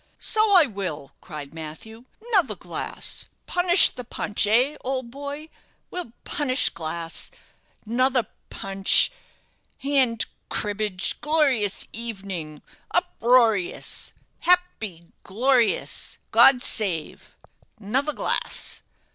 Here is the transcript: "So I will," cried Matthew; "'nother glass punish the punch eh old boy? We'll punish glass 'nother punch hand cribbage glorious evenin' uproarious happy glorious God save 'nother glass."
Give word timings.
"So 0.17 0.53
I 0.55 0.65
will," 0.65 1.11
cried 1.21 1.53
Matthew; 1.53 2.05
"'nother 2.31 2.55
glass 2.55 3.27
punish 3.45 3.89
the 3.91 4.03
punch 4.03 4.47
eh 4.47 4.75
old 4.83 5.11
boy? 5.11 5.47
We'll 5.91 6.13
punish 6.23 6.69
glass 6.69 7.29
'nother 7.85 8.25
punch 8.49 9.11
hand 9.77 10.25
cribbage 10.49 11.21
glorious 11.21 11.87
evenin' 11.93 12.63
uproarious 12.89 14.15
happy 14.39 15.03
glorious 15.21 16.17
God 16.31 16.63
save 16.63 17.35
'nother 17.79 18.13
glass." 18.13 18.81